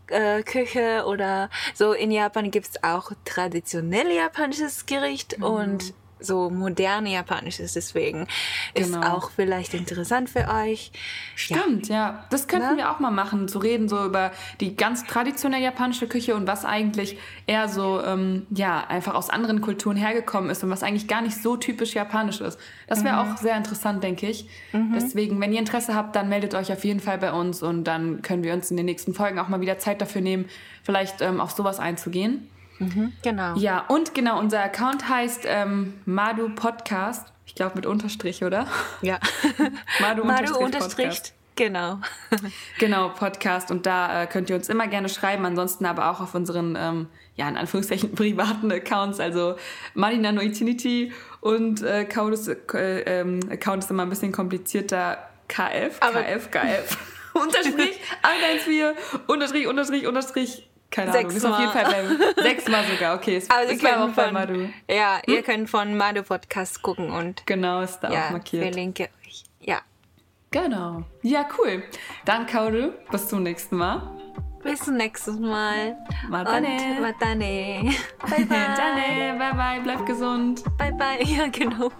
[0.08, 1.93] äh, Küche oder so.
[1.93, 5.43] In Japan gibt es auch traditionell japanisches Gericht mhm.
[5.43, 5.93] und
[6.26, 7.74] so moderne japanisches.
[7.74, 8.28] Deswegen
[8.74, 9.00] genau.
[9.00, 10.92] ist auch vielleicht interessant für euch.
[11.36, 11.96] Stimmt, ja.
[11.96, 12.26] ja.
[12.30, 12.78] Das könnten Na?
[12.78, 16.66] wir auch mal machen, zu reden so über die ganz traditionelle japanische Küche und was
[16.66, 21.22] eigentlich eher so, ähm, ja, einfach aus anderen Kulturen hergekommen ist und was eigentlich gar
[21.22, 22.60] nicht so typisch japanisch ist.
[22.88, 23.32] Das wäre mhm.
[23.32, 24.48] auch sehr interessant, denke ich.
[24.72, 24.94] Mhm.
[24.94, 28.22] Deswegen, wenn ihr Interesse habt, dann meldet euch auf jeden Fall bei uns und dann
[28.22, 30.46] können wir uns in den nächsten Folgen auch mal wieder Zeit dafür nehmen,
[30.84, 32.48] vielleicht ähm, auf sowas einzugehen.
[32.84, 33.56] Mhm, genau.
[33.56, 37.28] Ja, und genau, unser Account heißt ähm, Madu Podcast.
[37.46, 38.67] Ich glaube mit Unterstrich, oder?
[39.02, 39.19] Ja.
[40.02, 41.06] Madu, Madu Unterstrich.
[41.06, 41.34] Podcast.
[41.56, 42.00] Genau.
[42.80, 43.69] genau, Podcast.
[43.69, 45.46] Und da äh, könnt ihr uns immer gerne schreiben.
[45.46, 49.19] Ansonsten aber auch auf unseren, ähm, ja, in Anführungszeichen privaten Accounts.
[49.19, 49.56] Also
[49.93, 52.58] Marina No Itinity und äh, Kaudus, äh,
[53.02, 55.30] ähm, Account ist immer ein bisschen komplizierter.
[55.50, 56.98] KF, aber KF, KF.
[57.34, 58.96] unterstrich 114,
[59.28, 63.38] Unterstrich, Unterstrich, Unterstrich keine sechs Ahnung, ist auf jeden Fall sechsmal sogar, okay.
[63.38, 64.70] Ist, also ist auch von, Madu.
[64.88, 65.34] Ja, hm?
[65.34, 68.64] ihr könnt von Madu Podcast gucken und genau ist da ja, auch markiert.
[68.64, 69.44] Verlinke euch.
[69.60, 69.80] Ja.
[70.52, 71.04] Genau.
[71.24, 71.82] Ja, cool.
[72.26, 74.08] Dann Kaoru, bis zum nächsten Mal.
[74.62, 75.98] Bis zum nächsten Mal.
[76.30, 77.00] Matane.
[77.02, 77.92] Matane.
[78.30, 78.58] Bye bye.
[78.60, 79.36] Matane.
[79.40, 79.82] Bye bye.
[79.82, 80.64] Bleib gesund.
[80.78, 81.24] Bye bye.
[81.26, 81.92] Ja, genau.